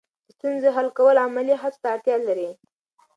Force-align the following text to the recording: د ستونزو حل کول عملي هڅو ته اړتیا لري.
د 0.27 0.29
ستونزو 0.35 0.69
حل 0.75 0.87
کول 0.97 1.15
عملي 1.25 1.55
هڅو 1.63 1.77
ته 1.83 1.87
اړتیا 1.93 2.15
لري. 2.27 2.49